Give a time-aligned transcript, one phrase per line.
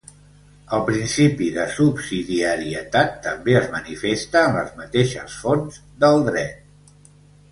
[0.75, 7.05] El principi de subsidiarietat també es manifesta en les mateixes fonts del Dret.